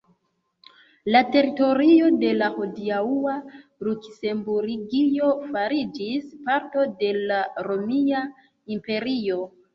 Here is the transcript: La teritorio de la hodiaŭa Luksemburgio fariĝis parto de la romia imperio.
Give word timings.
La 1.15 1.19
teritorio 1.33 2.07
de 2.23 2.31
la 2.37 2.47
hodiaŭa 2.55 3.35
Luksemburgio 3.89 5.29
fariĝis 5.53 6.33
parto 6.49 6.89
de 7.05 7.15
la 7.21 7.41
romia 7.71 8.25
imperio. 8.79 9.41